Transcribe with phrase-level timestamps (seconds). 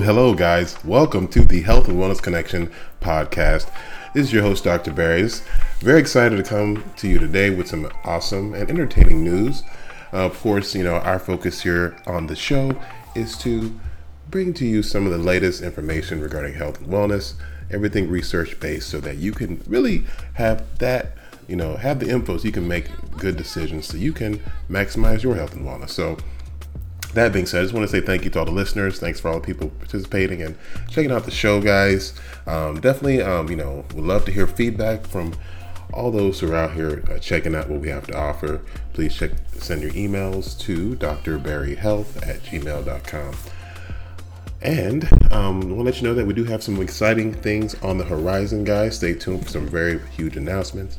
[0.00, 0.82] Hello, guys.
[0.84, 2.70] Welcome to the Health and Wellness Connection
[3.00, 3.68] podcast.
[4.14, 4.92] This is your host, Dr.
[4.92, 5.42] Barrys.
[5.80, 9.62] Very excited to come to you today with some awesome and entertaining news.
[10.12, 12.80] Uh, of course, you know, our focus here on the show
[13.16, 13.78] is to
[14.30, 17.34] bring to you some of the latest information regarding health and wellness,
[17.70, 21.12] everything research based, so that you can really have that,
[21.48, 24.40] you know, have the info so you can make good decisions so you can
[24.70, 25.90] maximize your health and wellness.
[25.90, 26.18] So,
[27.14, 28.98] that being said, I just want to say thank you to all the listeners.
[28.98, 30.56] Thanks for all the people participating and
[30.90, 32.18] checking out the show, guys.
[32.46, 35.34] Um, definitely, um, you know, would love to hear feedback from
[35.92, 38.60] all those who are out here uh, checking out what we have to offer.
[38.92, 43.34] Please check, send your emails to drbarryhealth at gmail.com.
[44.60, 47.74] And um, I want to let you know that we do have some exciting things
[47.82, 48.96] on the horizon, guys.
[48.96, 50.98] Stay tuned for some very huge announcements.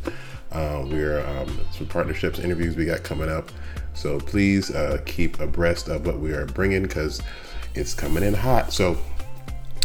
[0.52, 3.52] Uh, we're um, some partnerships, interviews we got coming up.
[4.00, 7.22] So please uh, keep abreast of what we are bringing because
[7.76, 8.72] it's coming in hot.
[8.72, 8.98] So,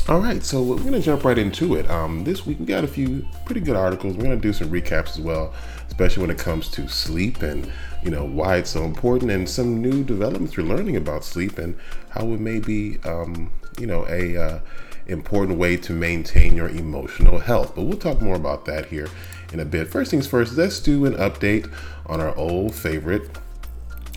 [0.08, 1.90] all right, so we're gonna jump right into it.
[1.90, 4.16] Um, this week we got a few pretty good articles.
[4.16, 5.52] We're gonna do some recaps as well,
[5.88, 7.68] especially when it comes to sleep and
[8.04, 11.76] you know why it's so important and some new developments we're learning about sleep and
[12.10, 14.60] how it may be um, you know a uh,
[15.08, 17.74] important way to maintain your emotional health.
[17.74, 19.08] But we'll talk more about that here
[19.52, 19.88] in a bit.
[19.88, 21.68] First things first, let's do an update
[22.06, 23.28] on our old favorite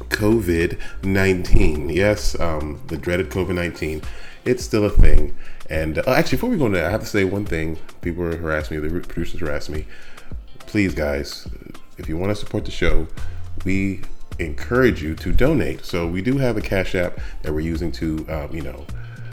[0.05, 1.89] COVID 19.
[1.89, 4.01] Yes, um, the dreaded COVID 19.
[4.45, 5.35] It's still a thing.
[5.69, 7.77] And uh, actually, before we go into that, I have to say one thing.
[8.01, 9.85] People are harassing me, the producers harass me.
[10.59, 11.47] Please, guys,
[11.97, 13.07] if you want to support the show,
[13.65, 14.01] we
[14.39, 15.83] encourage you to donate.
[15.83, 18.85] So we do have a Cash App that we're using to, um, you know,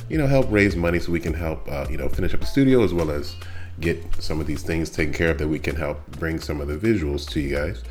[0.08, 2.46] you know, help raise money so we can help, uh, you know, finish up the
[2.46, 3.36] studio as well as
[3.80, 6.68] get some of these things taken care of that we can help bring some of
[6.68, 7.82] the visuals to you guys,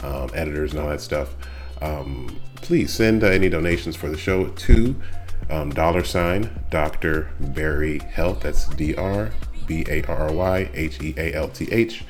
[0.00, 1.34] um, editors and all that stuff
[1.82, 4.96] um, please send uh, any donations for the show to
[5.50, 7.30] um, dollar sign Dr.
[7.40, 8.40] Barry Health.
[8.40, 9.30] That's D R
[9.66, 12.04] B A R R Y H E A L T H.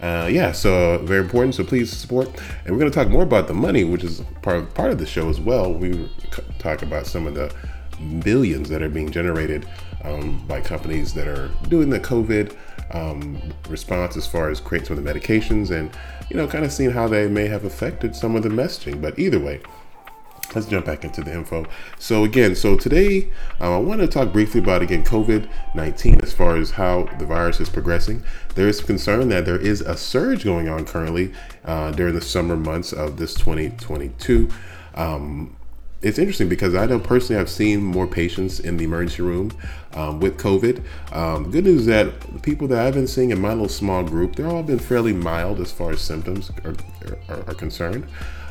[0.00, 1.56] Uh, yeah, so uh, very important.
[1.56, 2.28] So please support,
[2.64, 4.98] and we're going to talk more about the money, which is part of, part of
[4.98, 5.72] the show as well.
[5.72, 6.08] We
[6.60, 7.52] talk about some of the
[8.20, 9.66] billions that are being generated
[10.04, 12.56] um, by companies that are doing the COVID
[12.92, 15.90] um, response as far as creating some of the medications and,
[16.30, 19.00] you know, kind of seeing how they may have affected some of the messaging.
[19.00, 19.60] But either way,
[20.54, 21.66] let's jump back into the info.
[21.98, 26.56] So again, so today um, I want to talk briefly about again COVID-19 as far
[26.56, 28.22] as how the virus is progressing.
[28.54, 31.32] There is concern that there is a surge going on currently
[31.64, 34.48] uh, during the summer months of this 2022.
[34.94, 35.57] Um,
[36.00, 39.50] it's interesting because I know personally I've seen more patients in the emergency room
[39.94, 40.82] um, with COVID.
[41.12, 44.04] Um, good news is that the people that I've been seeing in my little small
[44.04, 46.74] group, they're all been fairly mild as far as symptoms are,
[47.28, 48.06] are, are concerned.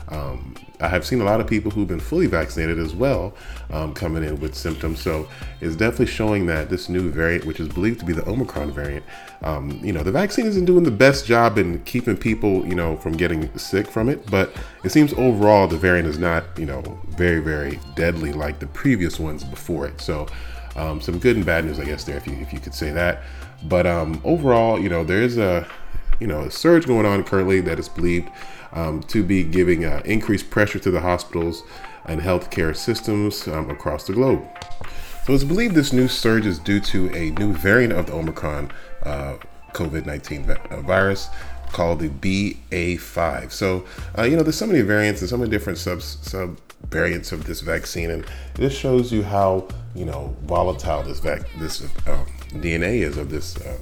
[0.09, 3.33] Um, I have seen a lot of people who've been fully vaccinated as well
[3.71, 5.01] um, coming in with symptoms.
[5.01, 5.27] So
[5.59, 9.03] it's definitely showing that this new variant, which is believed to be the Omicron variant,
[9.41, 12.95] um, you know, the vaccine isn't doing the best job in keeping people, you know,
[12.97, 14.29] from getting sick from it.
[14.29, 18.67] But it seems overall the variant is not, you know, very, very deadly like the
[18.67, 19.99] previous ones before it.
[19.99, 20.27] So
[20.75, 22.91] um, some good and bad news, I guess, there, if you, if you could say
[22.91, 23.23] that.
[23.63, 25.67] But um, overall, you know, there is a,
[26.19, 28.29] you know, a surge going on currently that is believed
[28.73, 31.63] um, to be giving uh, increased pressure to the hospitals
[32.05, 34.45] and healthcare systems um, across the globe.
[35.25, 38.71] So it's believed this new surge is due to a new variant of the Omicron
[39.03, 39.35] uh,
[39.73, 41.29] COVID 19 uh, virus
[41.71, 43.51] called the BA5.
[43.51, 43.85] So,
[44.17, 46.57] uh, you know, there's so many variants and so many different sub, sub
[46.89, 48.25] variants of this vaccine, and
[48.55, 53.57] this shows you how, you know, volatile this, vac- this um, DNA is of this
[53.57, 53.77] uh,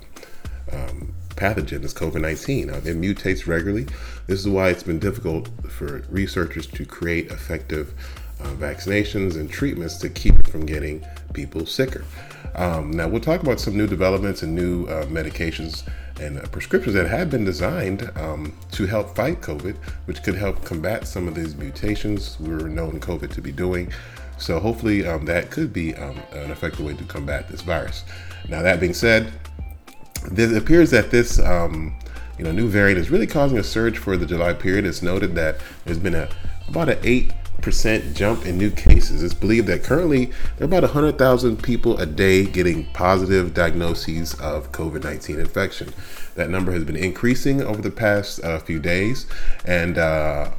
[0.72, 2.70] um, pathogen, is COVID 19.
[2.70, 3.88] Uh, it mutates regularly.
[4.28, 7.94] This is why it's been difficult for researchers to create effective
[8.40, 12.04] uh, vaccinations and treatments to keep from getting people sicker.
[12.56, 15.88] Um, now, we'll talk about some new developments and new uh, medications
[16.20, 20.64] and uh, prescriptions that have been designed um, to help fight COVID, which could help
[20.64, 23.92] combat some of these mutations we are known COVID to be doing.
[24.38, 28.04] So hopefully um, that could be um, an effective way to combat this virus.
[28.48, 29.32] Now that being said,
[30.32, 31.96] it appears that this um,
[32.38, 34.86] you know new variant is really causing a surge for the July period.
[34.86, 36.30] It's noted that there's been a
[36.68, 37.32] about an eight
[37.62, 39.24] percent jump in new cases.
[39.24, 40.26] It's believed that currently
[40.58, 45.94] there are about 100,000 people a day getting positive diagnoses of COVID 19 infection.
[46.36, 49.26] That number has been increasing over the past uh, few days,
[49.66, 50.52] and uh,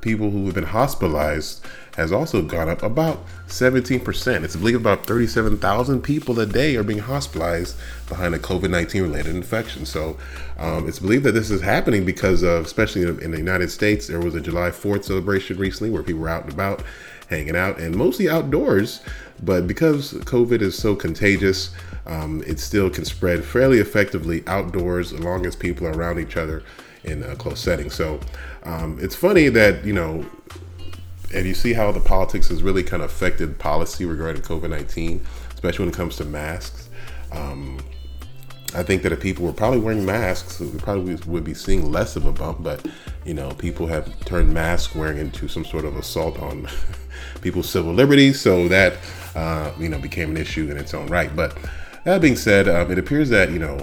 [0.00, 1.64] people who have been hospitalized
[1.96, 4.44] has also gone up about 17%.
[4.44, 7.74] It's believed about 37,000 people a day are being hospitalized
[8.06, 9.86] behind a COVID 19 related infection.
[9.86, 10.18] So
[10.58, 14.20] um, it's believed that this is happening because of, especially in the United States, there
[14.20, 16.82] was a July 4th celebration recently where people were out and about
[17.28, 19.00] hanging out and mostly outdoors.
[19.42, 21.70] But because COVID is so contagious,
[22.06, 26.36] um, it still can spread fairly effectively outdoors as long as people are around each
[26.36, 26.62] other
[27.04, 27.88] in a close setting.
[27.90, 28.20] So
[28.64, 30.26] um, it's funny that, you know,
[31.34, 35.24] and you see how the politics has really kind of affected policy regarding COVID 19,
[35.54, 36.88] especially when it comes to masks.
[37.32, 37.78] Um,
[38.74, 42.16] I think that if people were probably wearing masks, we probably would be seeing less
[42.16, 42.62] of a bump.
[42.62, 42.84] But
[43.24, 46.68] you know, people have turned mask wearing into some sort of assault on
[47.40, 48.94] people's civil liberties, so that
[49.34, 51.34] uh, you know became an issue in its own right.
[51.34, 51.56] But
[52.04, 53.78] that being said, um, it appears that you know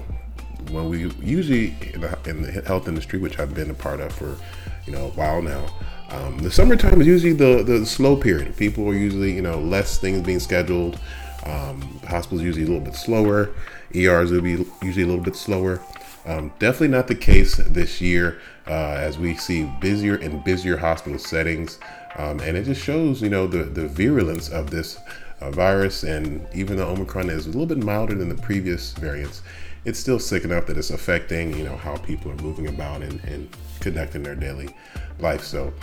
[0.69, 4.13] when we usually in the, in the health industry, which I've been a part of
[4.13, 4.37] for
[4.85, 5.65] you know a while now.
[6.13, 8.55] Um, the summertime is usually the, the slow period.
[8.55, 10.99] People are usually, you know, less things being scheduled.
[11.43, 13.49] Um, hospitals usually a little bit slower.
[13.95, 15.81] ERs will be usually a little bit slower.
[16.25, 21.17] Um, definitely not the case this year uh, as we see busier and busier hospital
[21.17, 21.79] settings.
[22.15, 24.99] Um, and it just shows, you know, the, the virulence of this
[25.41, 26.03] uh, virus.
[26.03, 29.41] And even though Omicron is a little bit milder than the previous variants,
[29.83, 33.21] it's still sick enough that it's affecting, you know, how people are moving about and,
[33.25, 33.49] and
[33.79, 34.73] conducting their daily
[35.19, 35.43] life.
[35.43, 35.73] So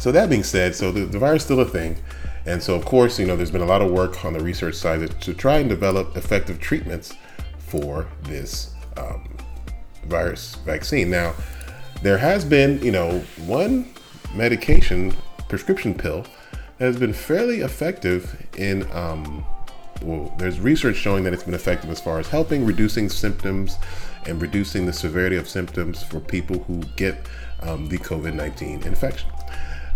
[0.00, 1.96] so that being said, so the, the virus is still a thing.
[2.44, 4.74] And so, of course, you know, there's been a lot of work on the research
[4.74, 7.14] side to, try and develop effective treatments
[7.58, 9.36] for this um,
[10.06, 11.10] virus vaccine.
[11.10, 11.34] Now,
[12.02, 13.92] there has been, you know, one
[14.34, 15.14] medication,
[15.48, 16.26] prescription pill,
[16.78, 19.44] that has been fairly effective in, um,
[20.02, 23.76] well, there's research showing that it's been effective as far as helping reducing symptoms
[24.26, 27.28] and reducing the severity of symptoms for people who get
[27.60, 29.30] um, the COVID 19 infection.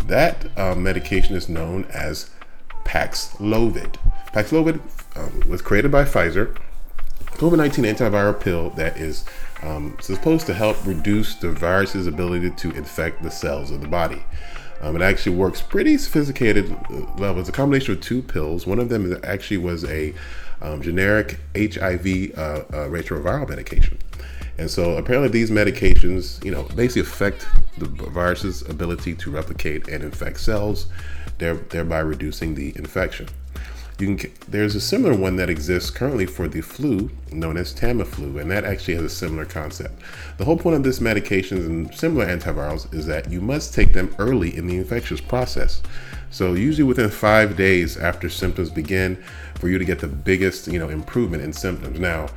[0.05, 2.31] That uh, medication is known as
[2.85, 3.97] Paxlovid.
[4.29, 4.81] Paxlovid
[5.17, 6.57] um, was created by Pfizer,
[7.33, 9.25] COVID 19 antiviral pill that is
[9.63, 14.23] um, supposed to help reduce the virus's ability to infect the cells of the body.
[14.81, 17.41] Um, it actually works pretty sophisticated uh, level.
[17.41, 18.67] It's a combination of two pills.
[18.67, 20.15] One of them actually was a
[20.61, 22.07] um, generic HIV
[22.37, 23.99] uh, uh, retroviral medication.
[24.59, 30.03] And so apparently these medications, you know, basically affect the virus's ability to replicate and
[30.03, 30.87] infect cells,
[31.39, 33.29] thereby reducing the infection.
[33.99, 38.51] Can, there's a similar one that exists currently for the flu, known as Tamiflu, and
[38.51, 40.03] that actually has a similar concept.
[40.37, 44.15] The whole point of this medications and similar antivirals is that you must take them
[44.19, 45.83] early in the infectious process.
[46.31, 49.23] So usually within five days after symptoms begin,
[49.55, 51.99] for you to get the biggest, you know, improvement in symptoms.
[51.99, 52.29] Now,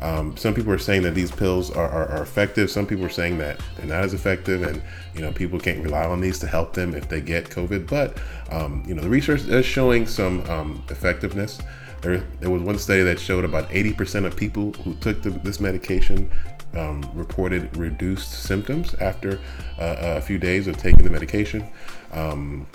[0.00, 2.70] um, some people are saying that these pills are, are, are, effective.
[2.70, 4.82] Some people are saying that they're not as effective, and
[5.14, 7.86] you know people can't rely on these to help them if they get COVID.
[7.86, 8.18] But
[8.50, 11.60] um, you know the research is showing some um, effectiveness.
[12.02, 15.58] There, there was one study that showed about 80% of people who took the, this
[15.58, 16.30] medication
[16.74, 19.40] um, reported reduced symptoms after
[19.78, 21.66] uh, a few days of taking the medication.
[22.12, 22.66] Um,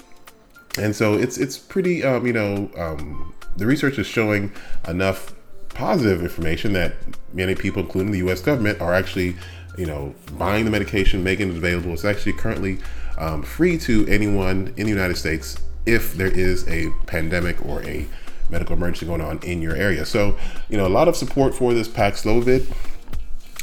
[0.80, 2.72] and so it's it's pretty um, you know
[3.58, 4.52] the research is showing
[4.88, 5.34] enough
[5.80, 6.94] positive information that
[7.34, 8.42] many people, including the U.S.
[8.42, 9.38] government, are actually,
[9.78, 11.94] you know, buying the medication, making it available.
[11.94, 12.80] It's actually currently
[13.18, 18.06] um, free to anyone in the United States if there is a pandemic or a
[18.50, 20.06] medical emergency going on in your area.
[20.06, 22.68] So, you know, a lot of support for this Paxlovid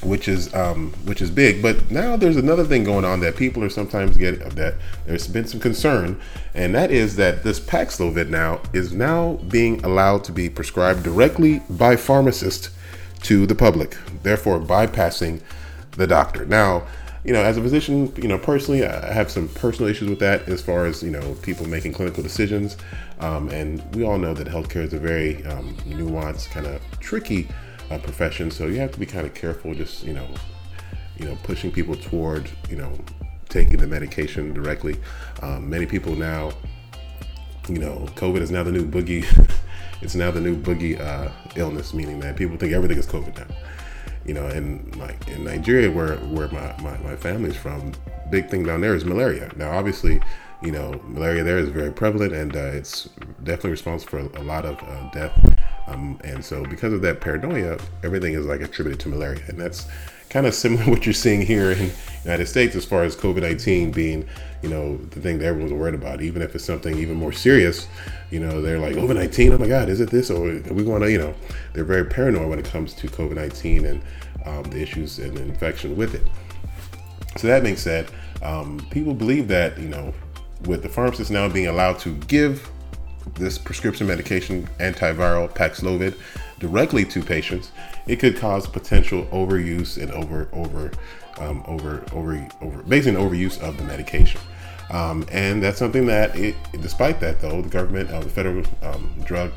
[0.07, 1.61] which is um, which is big.
[1.61, 4.75] But now there's another thing going on that people are sometimes getting that
[5.07, 6.21] there's been some concern,
[6.55, 11.63] and that is that this Paxlovid now is now being allowed to be prescribed directly
[11.69, 12.71] by pharmacists
[13.23, 15.41] to the public, therefore bypassing
[15.93, 16.45] the doctor.
[16.47, 16.87] Now,
[17.25, 20.49] you know, as a physician, you know, personally, I have some personal issues with that
[20.49, 22.77] as far as you know people making clinical decisions,
[23.19, 27.49] um, and we all know that healthcare is a very um, nuanced, kind of tricky
[27.91, 28.51] uh, profession.
[28.51, 30.29] So you have to be kind of careful, just you know,
[31.19, 32.93] you know, pushing people toward you know
[33.49, 34.97] taking the medication directly.
[35.43, 36.53] Um, many people now,
[37.69, 39.25] you know, COVID is now the new boogie.
[40.03, 43.57] it's now the new boogie uh, illness, meaning that people think everything is COVID now.
[44.25, 47.93] You know, and like in Nigeria, where where my, my, my family's from,
[48.31, 49.53] big thing down there is malaria.
[49.57, 50.21] Now, obviously,
[50.63, 53.09] you know, malaria there is very prevalent and uh, it's
[53.43, 55.56] definitely responsible for a, lot of uh, death.
[55.87, 59.87] Um, and so, because of that paranoia, everything is like attributed to malaria, and that's
[60.31, 63.17] kind of similar to what you're seeing here in the United States as far as
[63.17, 64.29] COVID 19 being,
[64.63, 66.21] you know, the thing that everyone's worried about.
[66.23, 67.87] Even if it's something even more serious,
[68.31, 70.31] you know, they're like, COVID 19, oh my God, is it this?
[70.31, 71.35] Or we want to, you know,
[71.73, 74.03] they're very paranoid when it comes to COVID 19 and
[74.45, 76.27] um, the issues and the infection with it.
[77.37, 78.11] So, that being said,
[78.43, 80.15] um, people believe that, you know,
[80.65, 82.69] with the pharmacists now being allowed to give
[83.35, 86.17] this prescription medication, antiviral Paxlovid,
[86.59, 87.73] directly to patients,
[88.07, 90.91] it could cause potential overuse and over over
[91.39, 94.41] um, over over over basically an overuse of the medication.
[94.91, 99.13] Um, and that's something that, it, despite that though, the government, uh, the federal um,
[99.25, 99.53] drug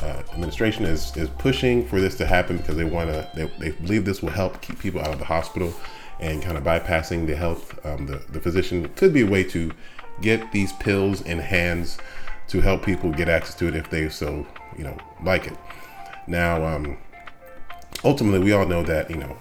[0.00, 3.28] uh, administration is is pushing for this to happen because they want to.
[3.34, 5.74] They, they, believe this will help keep people out of the hospital
[6.20, 7.84] and kind of bypassing the health.
[7.84, 9.72] Um, the the physician could be a way to
[10.20, 11.98] get these pills in hands
[12.48, 15.56] to help people get access to it if they so you know like it.
[16.26, 16.98] Now, um,
[18.04, 19.36] ultimately, we all know that you know,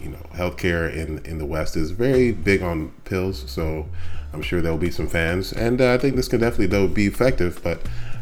[0.00, 3.44] you know, healthcare in in the West is very big on pills.
[3.50, 3.86] So
[4.32, 6.88] I'm sure there will be some fans, and uh, I think this can definitely though
[6.88, 7.60] be effective.
[7.62, 7.80] But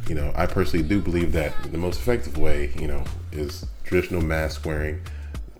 [0.08, 4.22] you know, I personally do believe that the most effective way, you know, is traditional
[4.22, 5.00] mask wearing,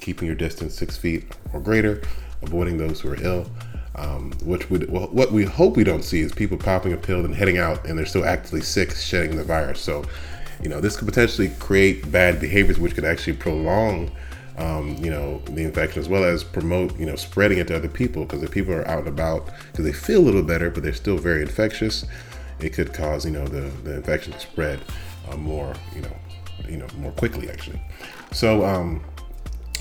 [0.00, 2.02] keeping your distance six feet or greater,
[2.42, 3.50] avoiding those who are ill.
[3.96, 7.24] Um, which would well, what we hope we don't see is people popping a pill
[7.24, 9.80] and heading out and they're still actively sick, shedding the virus.
[9.80, 10.04] So,
[10.60, 14.10] you know, this could potentially create bad behaviors, which could actually prolong,
[14.58, 17.88] um, you know, the infection as well as promote, you know, spreading it to other
[17.88, 18.24] people.
[18.24, 20.92] Because if people are out and about because they feel a little better, but they're
[20.92, 22.04] still very infectious,
[22.58, 24.80] it could cause, you know, the, the infection to spread
[25.30, 26.16] uh, more, you know,
[26.68, 27.80] you know, more quickly actually.
[28.32, 29.04] So, um,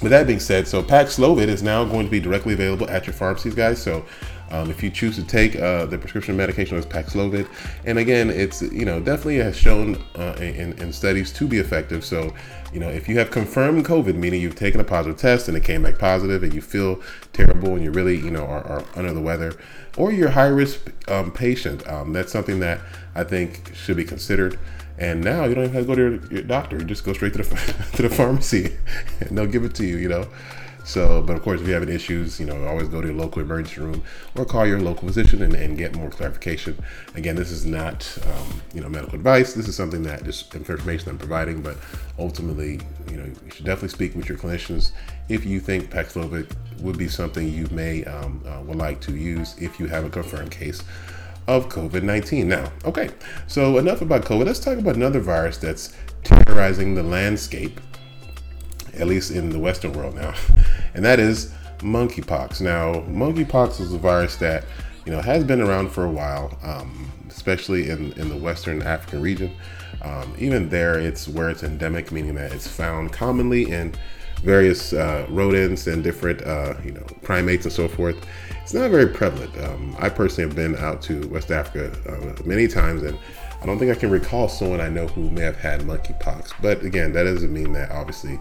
[0.01, 3.13] with that being said, so Paxlovid is now going to be directly available at your
[3.13, 3.81] pharmacies, guys.
[3.81, 4.05] So
[4.53, 7.47] um, if you choose to take uh, the prescription medication with Paxlovid,
[7.85, 12.05] and again, it's you know definitely has shown uh, in, in, studies to be effective.
[12.05, 12.33] So
[12.71, 15.63] you know if you have confirmed COVID, meaning you've taken a positive test and it
[15.63, 19.13] came back positive, and you feel terrible and you really you know are, are under
[19.13, 19.53] the weather,
[19.97, 22.79] or you're high risk um, patient, um, that's something that
[23.15, 24.59] I think should be considered.
[24.97, 26.77] And now you don't even have to go to your, your doctor.
[26.77, 28.77] You just go straight to the to the pharmacy,
[29.19, 29.97] and they'll give it to you.
[29.97, 30.27] You know.
[30.85, 33.15] So, but of course, if you have any issues, you know, always go to your
[33.15, 34.03] local emergency room
[34.35, 36.77] or call your local physician and, and get more clarification.
[37.15, 39.53] Again, this is not, um, you know, medical advice.
[39.53, 41.77] This is something that just information I'm providing, but
[42.19, 44.91] ultimately, you know, you should definitely speak with your clinicians
[45.29, 49.55] if you think Paxlovid would be something you may um, uh, would like to use
[49.62, 50.83] if you have a confirmed case
[51.47, 52.47] of COVID 19.
[52.47, 53.09] Now, okay,
[53.47, 54.45] so enough about COVID.
[54.45, 57.79] Let's talk about another virus that's terrorizing the landscape,
[58.93, 60.33] at least in the Western world now,
[60.93, 62.62] and that is monkeypox.
[62.62, 64.65] Now, monkeypox is a virus that
[65.05, 69.21] you know has been around for a while, um, especially in, in the Western African
[69.21, 69.55] region.
[70.01, 73.93] Um, even there, it's where it's endemic, meaning that it's found commonly in
[74.43, 78.17] various uh, rodents and different uh, you know primates and so forth
[78.63, 79.55] it's not very prevalent.
[79.57, 83.19] Um, I personally have been out to West Africa uh, many times, and
[83.62, 86.53] I don't think I can recall someone I know who may have had monkeypox.
[86.62, 88.39] But again, that doesn't mean that obviously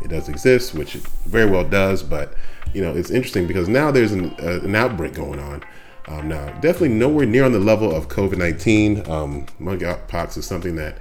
[0.00, 2.04] it does exist, which it very well does.
[2.04, 2.34] But
[2.72, 5.64] you know, it's interesting because now there's an, uh, an outbreak going on.
[6.06, 9.10] Um, now, definitely nowhere near on the level of COVID 19.
[9.10, 10.98] Um, monkeypox is something that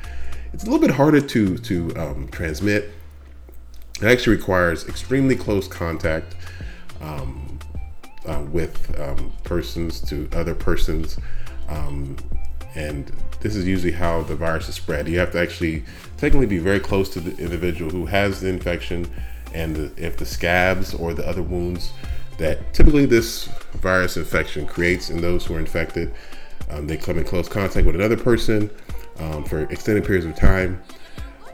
[0.52, 2.92] it's a little bit harder to to um, transmit.
[4.04, 6.36] It actually requires extremely close contact.
[7.02, 7.54] Um,
[8.26, 11.18] uh, with um, persons to other persons.
[11.68, 12.18] Um,
[12.76, 15.08] and this is usually how the virus is spread.
[15.08, 15.84] You have to actually
[16.18, 19.10] technically be very close to the individual who has the infection,
[19.54, 21.92] and the, if the scabs or the other wounds
[22.38, 26.14] that typically this virus infection creates in those who are infected,
[26.70, 28.70] um, they come in close contact with another person
[29.20, 30.82] um, for extended periods of time.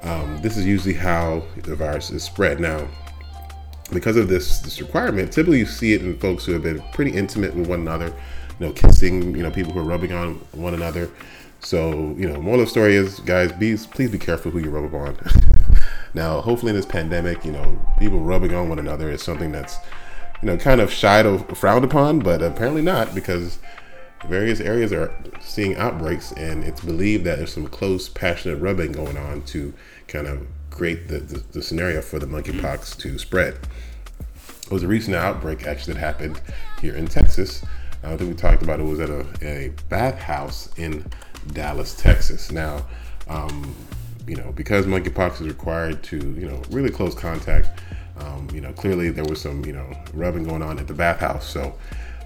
[0.04, 2.60] Um, this is usually how the virus is spread.
[2.60, 2.88] Now,
[3.92, 7.12] because of this this requirement, typically you see it in folks who have been pretty
[7.12, 8.14] intimate with one another,
[8.60, 11.10] you know, kissing, you know, people who are rubbing on one another.
[11.62, 14.70] So, you know, moral of the story is, guys, be please be careful who you
[14.70, 15.18] rub on.
[16.14, 19.78] now, hopefully in this pandemic, you know, people rubbing on one another is something that's,
[20.42, 23.60] you know, kind of shied or frowned upon, but apparently not because
[24.28, 29.18] various areas are seeing outbreaks, and it's believed that there's some close, passionate rubbing going
[29.18, 29.74] on to
[30.08, 33.58] kind of create the, the, the scenario for the monkeypox to spread.
[34.64, 36.42] It was a recent outbreak actually that happened
[36.82, 37.64] here in Texas.
[38.04, 41.06] I think we talked about it was at a, a bathhouse in
[41.54, 42.52] Dallas, Texas.
[42.52, 42.86] Now,
[43.28, 43.76] um,
[44.28, 47.82] you know, because monkeypox is required to, you know, really close contact,
[48.20, 51.50] um, you know, clearly there was some, you know, rubbing going on at the bathhouse.
[51.50, 51.74] So,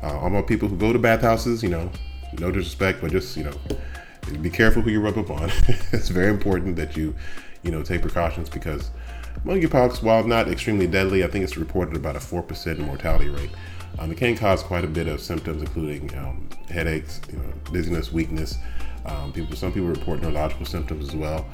[0.04, 1.90] uh, all my people who go to bathhouses, you know,
[2.40, 3.54] no disrespect, but just you know,
[4.42, 5.50] be careful who you rub up on.
[5.92, 7.16] it's very important that you,
[7.64, 8.92] you know, take precautions because
[9.46, 13.52] monkeypox, while not extremely deadly, I think it's reported about a four percent mortality rate.
[14.00, 18.12] Um, it can cause quite a bit of symptoms, including um, headaches, you know, dizziness,
[18.12, 18.58] weakness.
[19.06, 21.46] Um, people, some people report neurological symptoms as well.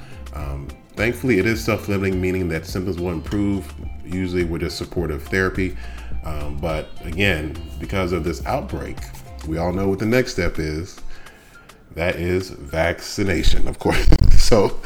[1.00, 5.78] Thankfully, it is self-limiting, meaning that symptoms will improve usually with just supportive therapy.
[6.26, 8.98] Um, but again, because of this outbreak,
[9.48, 11.00] we all know what the next step is.
[11.96, 14.06] That is vaccination, of course.
[14.38, 14.78] so,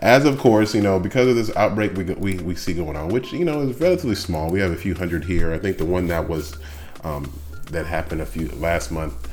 [0.00, 3.10] as of course, you know, because of this outbreak we, we, we see going on,
[3.10, 4.50] which, you know, is relatively small.
[4.50, 5.52] We have a few hundred here.
[5.52, 6.58] I think the one that was,
[7.04, 7.32] um,
[7.70, 9.30] that happened a few last month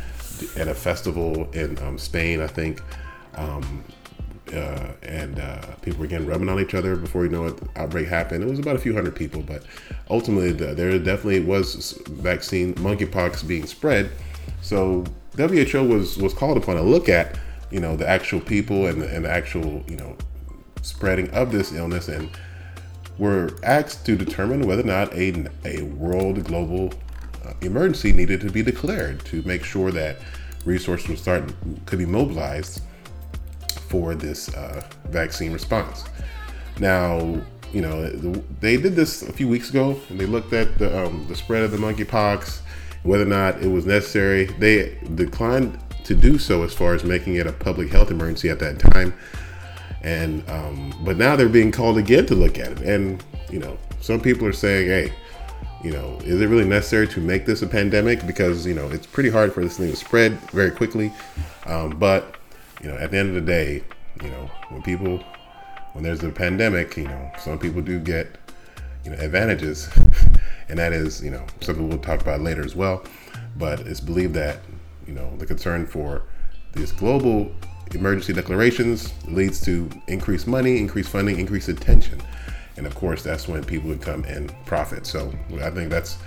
[0.56, 2.80] at a festival in um, Spain, I think.
[3.34, 3.84] Um,
[4.54, 8.08] uh, and uh, people were again rubbing on each other before you know it, outbreak
[8.08, 8.44] happened.
[8.44, 9.64] It was about a few hundred people, but
[10.10, 14.12] ultimately the, there definitely was vaccine monkeypox being spread.
[14.62, 15.06] So
[15.38, 19.14] WHO was was called upon to look at you know the actual people and the,
[19.14, 20.18] and the actual you know
[20.82, 22.30] spreading of this illness and
[23.18, 26.92] were asked to determine whether or not a, a world global
[27.46, 30.18] uh, emergency needed to be declared to make sure that
[30.66, 31.44] resources would start
[31.86, 32.82] could be mobilized
[33.92, 36.06] for this uh, vaccine response.
[36.80, 37.42] Now,
[37.74, 38.10] you know,
[38.62, 41.64] they did this a few weeks ago, and they looked at the, um, the spread
[41.64, 42.62] of the monkeypox,
[43.04, 44.46] whether or not it was necessary.
[44.46, 48.60] They declined to do so as far as making it a public health emergency at
[48.60, 49.14] that time.
[50.02, 53.78] And um, but now they're being called again to look at it, and you know,
[54.00, 55.14] some people are saying, hey,
[55.84, 58.26] you know, is it really necessary to make this a pandemic?
[58.26, 61.14] Because you know, it's pretty hard for this thing to spread very quickly.
[61.68, 62.38] Um, but
[62.82, 63.84] you know, at the end of the day,
[64.22, 65.24] you know, when people,
[65.94, 68.38] when there's a pandemic, you know, some people do get,
[69.04, 69.90] you know, advantages,
[70.70, 73.04] and that is, you know, something we'll talk about later as well.
[73.58, 74.60] But it's believed that,
[75.06, 76.24] you know, the concern for
[76.74, 77.52] these global
[77.94, 82.22] emergency declarations leads to increased money, increased funding, increased attention.
[82.78, 85.06] And of course, that's when people would come and profit.
[85.06, 86.18] So I think that's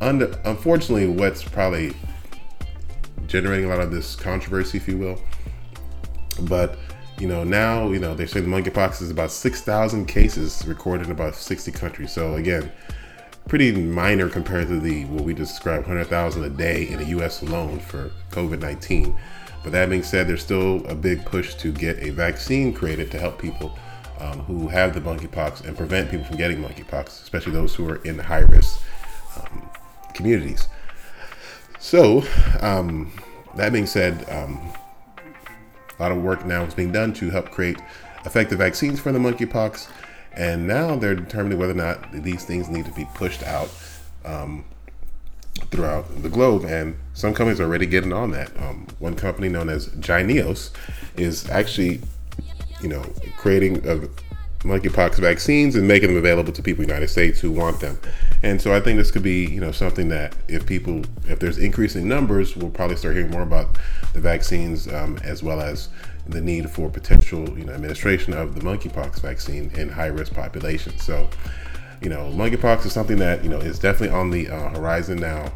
[0.00, 1.94] under, unfortunately what's probably
[3.26, 5.20] generating a lot of this controversy, if you will.
[6.42, 6.78] But
[7.18, 11.12] you know now you know they say the monkeypox is about 6,000 cases recorded in
[11.12, 12.12] about 60 countries.
[12.12, 12.70] So again,
[13.48, 17.42] pretty minor compared to the what we described 100,000 a day in the U.S.
[17.42, 19.18] alone for COVID-19.
[19.62, 23.18] But that being said, there's still a big push to get a vaccine created to
[23.18, 23.76] help people
[24.20, 27.96] um, who have the monkeypox and prevent people from getting monkeypox, especially those who are
[28.04, 28.80] in high risk
[29.36, 29.68] um,
[30.14, 30.68] communities.
[31.80, 32.24] So,
[32.60, 33.12] um,
[33.56, 34.60] that being said, um,
[35.98, 37.78] a lot of work now is being done to help create
[38.24, 39.88] effective vaccines for the monkeypox,
[40.32, 43.68] and now they're determining whether or not these things need to be pushed out
[44.24, 44.64] um,
[45.70, 46.64] throughout the globe.
[46.64, 48.50] And some companies are already getting on that.
[48.60, 50.70] Um, one company known as Jynneos
[51.16, 52.00] is actually,
[52.80, 53.02] you know,
[53.36, 54.08] creating a
[54.60, 57.98] monkeypox vaccines and making them available to people in the United States who want them.
[58.42, 61.58] And so I think this could be, you know, something that if people, if there's
[61.58, 63.78] increasing numbers, we'll probably start hearing more about
[64.14, 65.88] the vaccines um, as well as
[66.26, 71.02] the need for potential, you know, administration of the monkeypox vaccine in high risk populations.
[71.04, 71.28] So,
[72.02, 75.52] you know, monkeypox is something that, you know, is definitely on the uh, horizon now.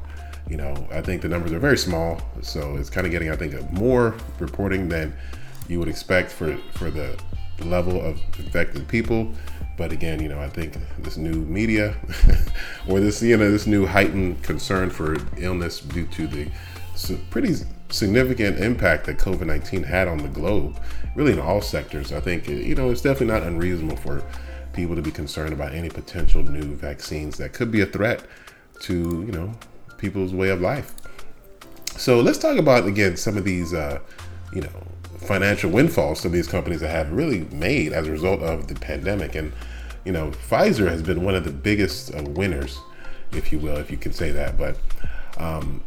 [0.48, 3.36] You know, I think the numbers are very small, so it's kind of getting, I
[3.36, 5.14] think, more reporting than
[5.68, 7.18] you would expect for for the
[7.60, 9.32] level of infected people.
[9.76, 11.94] But again, you know, I think this new media
[12.88, 16.48] or this, you know, this new heightened concern for illness due to the
[17.30, 17.54] pretty
[17.88, 20.78] significant impact that COVID 19 had on the globe,
[21.14, 22.12] really in all sectors.
[22.12, 24.22] I think, you know, it's definitely not unreasonable for
[24.72, 28.24] people to be concerned about any potential new vaccines that could be a threat
[28.80, 29.52] to, you know,
[29.98, 30.94] people's way of life.
[31.96, 34.00] So let's talk about, again, some of these, uh,
[34.52, 34.82] you know,
[35.22, 39.34] financial windfalls of these companies that have really made as a result of the pandemic.
[39.34, 39.52] And,
[40.04, 42.78] you know, Pfizer has been one of the biggest uh, winners,
[43.32, 44.58] if you will, if you can say that.
[44.58, 44.78] But
[45.38, 45.82] um,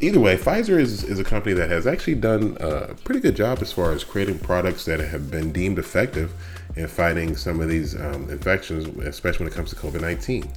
[0.00, 3.58] either way, Pfizer is, is a company that has actually done a pretty good job
[3.60, 6.32] as far as creating products that have been deemed effective
[6.76, 10.48] in fighting some of these um, infections, especially when it comes to COVID 19.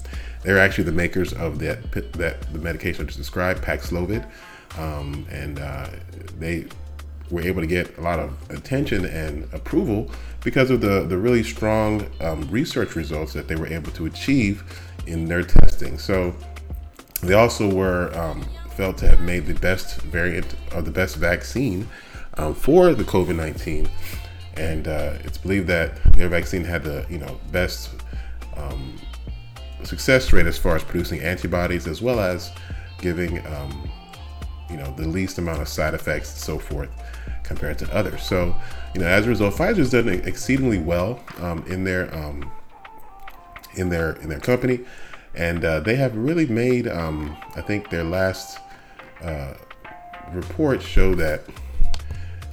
[0.44, 4.28] They're actually the makers of that, that the medication I just described, Paxlovid.
[4.78, 5.88] Um, and uh,
[6.40, 6.66] they
[7.32, 10.12] were able to get a lot of attention and approval
[10.44, 14.64] because of the, the really strong um, research results that they were able to achieve
[15.08, 15.98] in their testing.
[15.98, 16.36] So
[17.22, 21.88] they also were um, felt to have made the best variant of the best vaccine
[22.38, 23.90] um, for the COVID 19.
[24.58, 27.92] And uh, it's believed that their vaccine had the you know best
[28.58, 29.00] um,
[29.84, 32.52] success rate as far as producing antibodies as well as
[33.00, 33.90] giving um,
[34.70, 36.90] you know the least amount of side effects and so forth
[37.52, 38.24] compared to others.
[38.24, 38.56] So,
[38.94, 42.50] you know, as a result, Pfizer's done exceedingly well um, in their um,
[43.76, 44.80] in their in their company,
[45.36, 46.88] and uh, they have really made.
[46.88, 48.60] Um, I think their last
[49.22, 49.54] uh,
[50.32, 51.42] report showed that.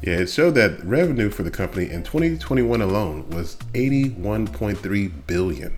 [0.03, 5.77] Yeah, it showed that revenue for the company in 2021 alone was 81.3 billion,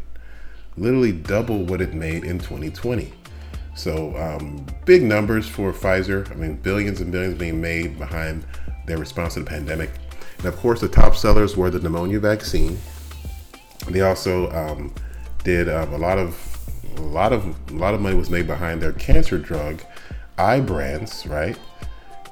[0.76, 3.14] literally double what it made in 2020.
[3.74, 6.30] So um, big numbers for Pfizer.
[6.30, 8.44] I mean, billions and billions being made behind
[8.90, 9.90] their response to the pandemic.
[10.38, 12.78] And of course, the top sellers were the pneumonia vaccine.
[13.88, 14.92] They also um,
[15.44, 16.36] did um, a lot of
[16.96, 19.82] a lot of a lot of money was made behind their cancer drug,
[20.38, 21.58] Ibrance, right?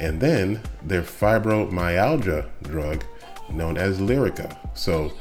[0.01, 3.05] And then their fibromyalgia drug,
[3.51, 4.57] known as Lyrica.
[4.77, 5.13] So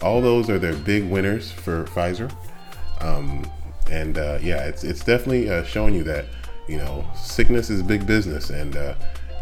[0.00, 2.32] all those are their big winners for Pfizer.
[3.00, 3.50] Um,
[3.90, 6.26] and uh, yeah, it's it's definitely uh, showing you that
[6.68, 8.94] you know sickness is big business, and uh,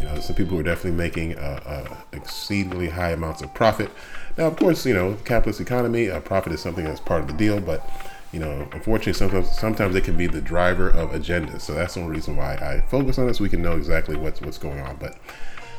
[0.04, 3.90] know some people are definitely making uh, uh, exceedingly high amounts of profit.
[4.36, 7.34] Now, of course, you know capitalist economy, uh, profit is something that's part of the
[7.34, 7.88] deal, but
[8.32, 11.62] you know, unfortunately, sometimes sometimes it can be the driver of agendas.
[11.62, 13.40] So that's the only reason why I focus on this.
[13.40, 14.96] We can know exactly what's what's going on.
[14.96, 15.18] But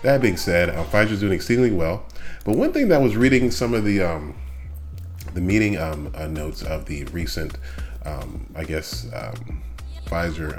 [0.03, 2.05] that being said, um, Pfizer's doing exceedingly well.
[2.45, 4.35] But one thing that was reading some of the um,
[5.33, 7.57] the meeting um, uh, notes of the recent
[8.05, 9.61] um, I guess, um,
[10.05, 10.57] Pfizer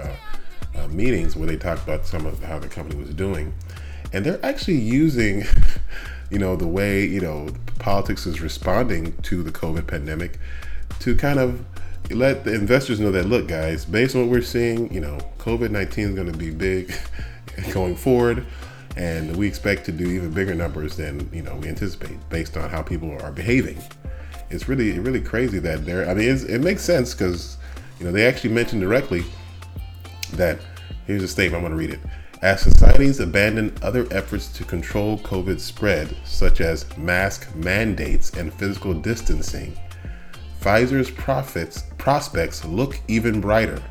[0.75, 3.53] uh, meetings where they talked about some of how the company was doing.
[4.13, 5.45] And they're actually using,
[6.31, 10.39] you know, the way, you know, politics is responding to the COVID pandemic
[11.01, 11.65] to kind of
[12.11, 15.71] let the investors know that, look, guys, based on what we're seeing, you know, COVID
[15.71, 16.95] 19 is going to be big
[17.73, 18.45] going forward.
[18.97, 22.71] And we expect to do even bigger numbers than, you know, we anticipate based on
[22.71, 23.83] how people are behaving
[24.55, 26.09] it's really really crazy that they're.
[26.09, 27.57] I mean, it makes sense because
[27.99, 29.25] you know they actually mentioned directly
[30.33, 30.59] that
[31.07, 31.65] here's a statement.
[31.65, 32.01] I'm going to read it.
[32.43, 38.93] As societies abandon other efforts to control COVID spread, such as mask mandates and physical
[38.93, 39.77] distancing,
[40.61, 43.83] Pfizer's profits prospects look even brighter.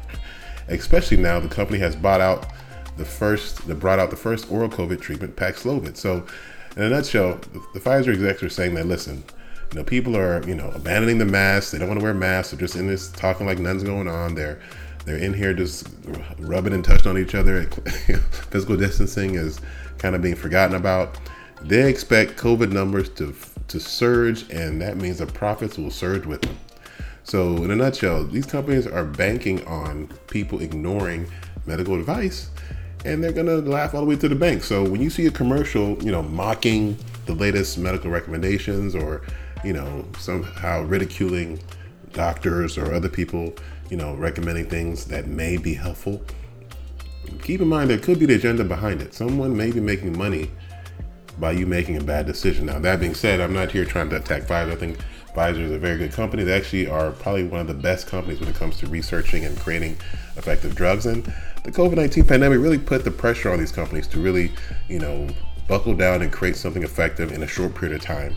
[0.68, 2.48] Especially now the company has bought out
[2.98, 5.98] the first, that brought out the first oral COVID treatment, Paxlovid.
[5.98, 6.26] So,
[6.76, 7.40] in a nutshell,
[7.74, 9.24] the Pfizer execs are saying that listen,
[9.72, 11.72] you know, people are, you know, abandoning the masks.
[11.72, 12.52] They don't want to wear masks.
[12.52, 14.36] They're just in this talking like nothing's going on.
[14.36, 14.60] They're
[15.06, 15.88] they're in here just
[16.40, 17.64] rubbing and touching on each other.
[18.52, 19.60] Physical distancing is
[19.98, 21.18] kind of being forgotten about.
[21.62, 23.36] They expect COVID numbers to
[23.70, 26.58] to surge, and that means the profits will surge with them.
[27.24, 31.28] So, in a nutshell, these companies are banking on people ignoring
[31.66, 32.50] medical advice,
[33.06, 34.64] and they're gonna laugh all the way to the bank.
[34.64, 39.22] So, when you see a commercial, you know, mocking the latest medical recommendations or
[39.64, 41.60] you know, somehow ridiculing
[42.12, 43.54] doctors or other people,
[43.90, 46.22] you know, recommending things that may be helpful.
[47.42, 49.14] Keep in mind there could be the agenda behind it.
[49.14, 50.50] Someone may be making money
[51.40, 52.68] by you making a bad decision.
[52.68, 54.72] Now, that being said, I'm not here trying to attack Pfizer.
[54.72, 55.00] I think
[55.36, 56.44] Pfizer is a very good company.
[56.44, 59.60] They actually are probably one of the best companies when it comes to researching and
[59.60, 59.98] creating
[60.38, 61.06] effective drugs.
[61.06, 61.24] And
[61.64, 64.52] the COVID 19 pandemic really put the pressure on these companies to really,
[64.88, 65.28] you know,
[65.68, 68.36] buckle down and create something effective in a short period of time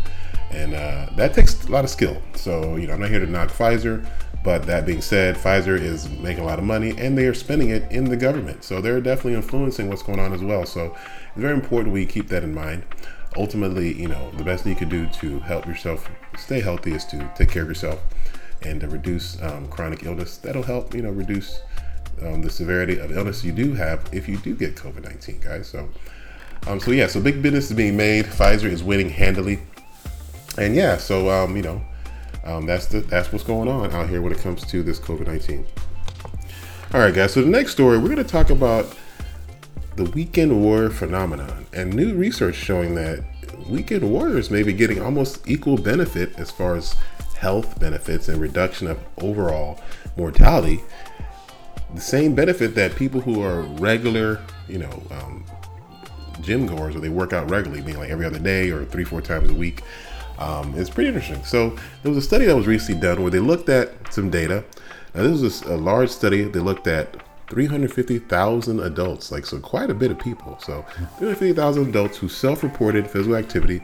[0.50, 2.20] and uh, that takes a lot of skill.
[2.34, 4.06] So you know, I'm not here to knock Pfizer,
[4.46, 7.70] but that being said, Pfizer is making a lot of money and they are spending
[7.70, 8.62] it in the government.
[8.62, 10.64] So they're definitely influencing what's going on as well.
[10.64, 12.84] So it's very important we keep that in mind.
[13.36, 17.04] Ultimately, you know, the best thing you can do to help yourself stay healthy is
[17.06, 18.00] to take care of yourself
[18.62, 20.36] and to reduce um, chronic illness.
[20.36, 21.60] That'll help, you know, reduce
[22.22, 25.66] um, the severity of illness you do have if you do get COVID 19, guys.
[25.66, 25.88] So,
[26.68, 28.26] um, so yeah, so big business is being made.
[28.26, 29.58] Pfizer is winning handily
[30.58, 31.82] and yeah, so um, you know,
[32.46, 35.26] um, that's the that's what's going on out here when it comes to this COVID
[35.26, 35.66] nineteen.
[36.94, 37.32] All right, guys.
[37.32, 38.96] So the next story we're going to talk about
[39.96, 43.24] the weekend warrior phenomenon and new research showing that
[43.68, 46.94] weekend warriors may be getting almost equal benefit as far as
[47.38, 49.80] health benefits and reduction of overall
[50.16, 50.82] mortality.
[51.94, 55.44] The same benefit that people who are regular, you know, um,
[56.40, 59.20] gym goers or they work out regularly, being like every other day or three, four
[59.20, 59.82] times a week,
[60.38, 61.42] um, it's pretty interesting.
[61.44, 61.70] So
[62.02, 64.64] there was a study that was recently done where they looked at some data.
[65.14, 66.44] Now this was a large study.
[66.44, 70.58] They looked at 350,000 adults, like so quite a bit of people.
[70.60, 70.82] So
[71.18, 73.80] 350,000 adults who self-reported physical activity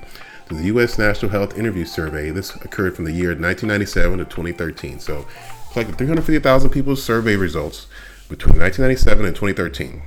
[0.48, 0.98] to the U.S.
[0.98, 2.30] National Health Interview Survey.
[2.30, 4.98] This occurred from the year 1997 to 2013.
[4.98, 5.26] So
[5.72, 7.86] collected 350,000 people's survey results
[8.28, 10.02] between 1997 and 2013.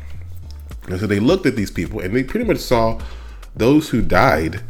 [0.87, 3.01] And so they looked at these people and they pretty much saw
[3.55, 4.61] those who died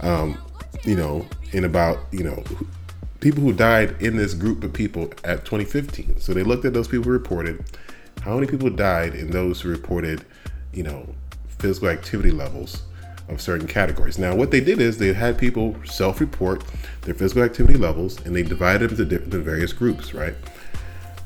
[0.00, 0.38] um,
[0.84, 2.42] you know, in about, you know,
[3.20, 6.20] people who died in this group of people at 2015.
[6.20, 7.64] So they looked at those people reported
[8.22, 10.24] how many people died in those who reported,
[10.72, 11.14] you know,
[11.58, 12.82] physical activity levels
[13.28, 14.18] of certain categories.
[14.18, 16.64] Now, what they did is they had people self report
[17.02, 20.34] their physical activity levels and they divided them into, into various groups, right?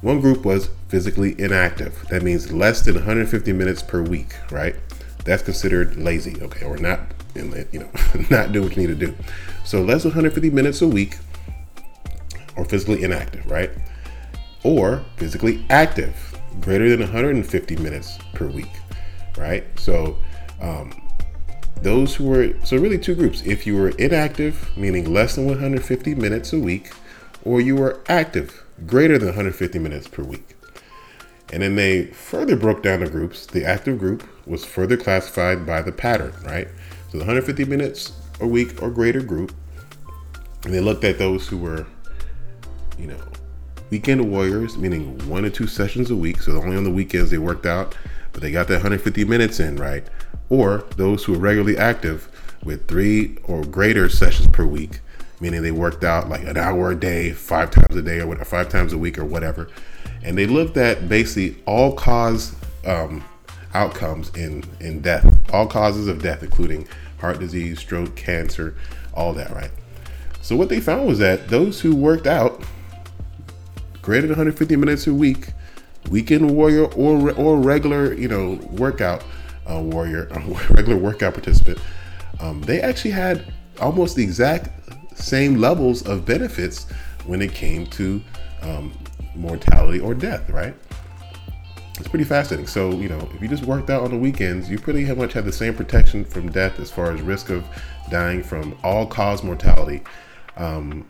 [0.00, 2.06] One group was physically inactive.
[2.08, 4.76] That means less than 150 minutes per week, right?
[5.24, 7.00] That's considered lazy, okay, or not,
[7.72, 7.90] you know,
[8.30, 9.14] not do what you need to do.
[9.64, 11.18] So less than 150 minutes a week,
[12.56, 13.70] or physically inactive, right?
[14.64, 18.70] Or physically active, greater than 150 minutes per week,
[19.36, 19.64] right?
[19.78, 20.18] So
[20.60, 20.92] um,
[21.82, 23.42] those who were so really two groups.
[23.42, 26.90] If you were inactive, meaning less than 150 minutes a week,
[27.44, 30.56] or you were active, greater than 150 minutes per week.
[31.52, 33.46] And then they further broke down the groups.
[33.46, 36.68] The active group was further classified by the pattern, right?
[37.10, 39.54] So the 150 minutes a week or greater group.
[40.64, 41.86] And they looked at those who were,
[42.98, 43.20] you know,
[43.90, 46.42] weekend warriors, meaning one or two sessions a week.
[46.42, 47.96] So only on the weekends they worked out,
[48.32, 50.06] but they got that 150 minutes in, right?
[50.50, 52.28] Or those who are regularly active
[52.64, 55.00] with three or greater sessions per week,
[55.40, 58.44] meaning they worked out like an hour a day, five times a day, or whatever,
[58.44, 59.68] five times a week, or whatever
[60.22, 62.54] and they looked at basically all cause
[62.86, 63.24] um,
[63.74, 66.88] outcomes in in death, all causes of death, including
[67.20, 68.74] heart disease, stroke, cancer,
[69.14, 69.70] all that, right?
[70.42, 72.62] So what they found was that those who worked out
[74.00, 75.52] greater than 150 minutes a week,
[76.10, 79.24] weekend warrior or or regular, you know, workout
[79.70, 80.26] uh, warrior,
[80.70, 81.78] regular workout participant,
[82.40, 84.70] um, they actually had almost the exact
[85.18, 86.90] same levels of benefits
[87.26, 88.22] when it came to
[88.62, 88.92] um,
[89.34, 90.74] mortality or death, right?
[91.98, 92.68] It's pretty fascinating.
[92.68, 95.44] So, you know, if you just worked out on the weekends, you pretty much had
[95.44, 97.66] the same protection from death as far as risk of
[98.08, 100.02] dying from all cause mortality.
[100.56, 101.06] Um,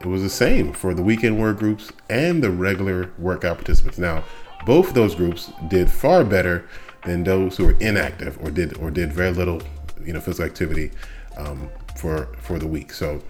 [0.00, 3.98] it was the same for the weekend work groups and the regular workout participants.
[3.98, 4.22] Now,
[4.64, 6.68] both those groups did far better
[7.04, 9.60] than those who were inactive or did or did very little,
[10.04, 10.92] you know, physical activity
[11.36, 12.92] um, for for the week.
[12.92, 13.20] So,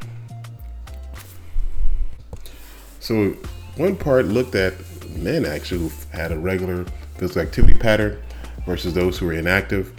[3.01, 3.31] so
[3.77, 4.75] one part looked at
[5.16, 6.85] men actually who had a regular
[7.16, 8.21] physical activity pattern
[8.66, 9.92] versus those who were inactive.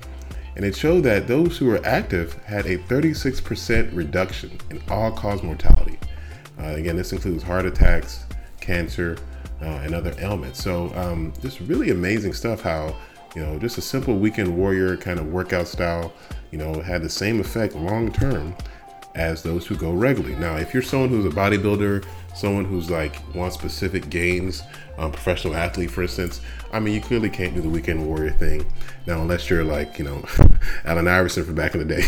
[0.56, 5.42] And it showed that those who were active had a 36% reduction in all cause
[5.42, 5.98] mortality.
[6.60, 8.26] Uh, again, this includes heart attacks,
[8.60, 9.18] cancer,
[9.62, 10.62] uh, and other ailments.
[10.62, 12.96] So, um, just really amazing stuff how,
[13.36, 16.14] you know, just a simple weekend warrior kind of workout style,
[16.52, 18.56] you know, had the same effect long term
[19.16, 20.36] as those who go regularly.
[20.36, 24.64] Now, if you're someone who's a bodybuilder, someone who's like wants specific gains,
[24.98, 26.42] um, professional athlete, for instance,
[26.72, 28.66] I mean, you clearly can't do the weekend warrior thing.
[29.08, 30.24] Now, unless you're like, you know,
[30.86, 32.04] Allen Iverson from back in the day,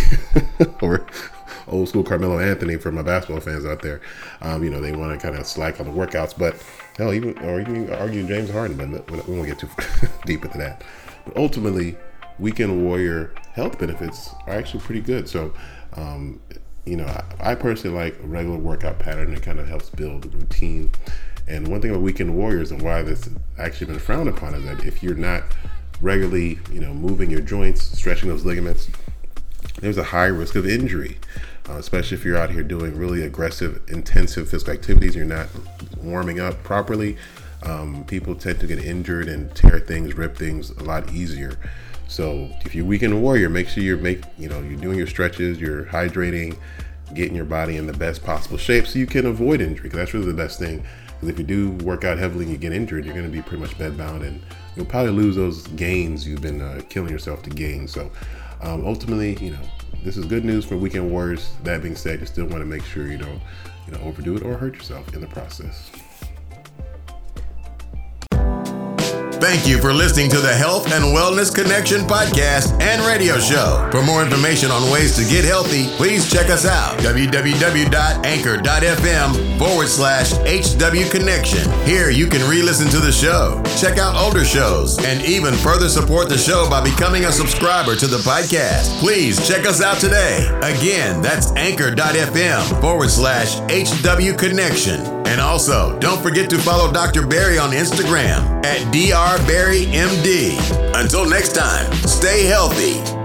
[0.82, 1.08] or
[1.68, 4.02] old school Carmelo Anthony for my basketball fans out there.
[4.42, 6.56] Um, you know, they want to kind of slack on the workouts, but
[6.98, 9.70] hell, even or even argue James Harden, but we won't get too
[10.26, 10.84] deep into that.
[11.26, 11.98] But ultimately,
[12.40, 15.28] weekend warrior health benefits are actually pretty good.
[15.28, 15.54] So,
[15.94, 16.40] um,
[16.86, 20.34] you know, I, I personally like a regular workout pattern that kind of helps build
[20.34, 20.92] routine.
[21.48, 24.86] And one thing about weekend warriors and why this actually been frowned upon is that
[24.86, 25.44] if you're not
[26.00, 28.90] regularly, you know, moving your joints, stretching those ligaments,
[29.80, 31.18] there's a high risk of injury,
[31.70, 35.16] uh, especially if you're out here doing really aggressive, intensive physical activities.
[35.16, 35.48] You're not
[35.98, 37.18] warming up properly.
[37.64, 41.58] Um, people tend to get injured and tear things, rip things a lot easier.
[42.12, 45.62] So if you're weekend warrior, make sure you're make you know you're doing your stretches,
[45.62, 46.58] you're hydrating,
[47.14, 49.84] getting your body in the best possible shape so you can avoid injury.
[49.84, 50.84] Because that's really the best thing.
[51.06, 53.42] Because if you do work out heavily and you get injured, you're going to be
[53.42, 54.42] pretty much bedbound and
[54.76, 57.88] you'll probably lose those gains you've been uh, killing yourself to gain.
[57.88, 58.12] So
[58.60, 59.62] um, ultimately, you know,
[60.04, 61.54] this is good news for weekend warriors.
[61.64, 63.42] That being said, you still want to make sure you don't
[63.88, 65.90] you know overdo it or hurt yourself in the process.
[69.42, 73.90] Thank you for listening to the Health and Wellness Connection podcast and radio show.
[73.92, 77.00] For more information on ways to get healthy, please check us out.
[77.00, 81.68] www.anchor.fm forward slash HW Connection.
[81.88, 85.90] Here you can re listen to the show, check out older shows, and even further
[85.90, 89.00] support the show by becoming a subscriber to the podcast.
[89.00, 90.48] Please check us out today.
[90.62, 95.21] Again, that's anchor.fm forward slash HW Connection.
[95.32, 97.26] And also, don't forget to follow Dr.
[97.26, 100.60] Barry on Instagram at drbarrymd.
[100.94, 103.21] Until next time, stay healthy